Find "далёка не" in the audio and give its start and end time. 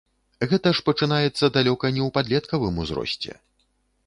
1.57-2.01